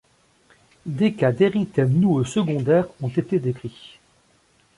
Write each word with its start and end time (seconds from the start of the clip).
Des 0.87 1.13
cas 1.13 1.31
d'érythème 1.31 1.93
noueux 1.99 2.25
secondaires 2.25 2.87
ont 3.03 3.07
été 3.09 3.37
décrits. 3.37 3.99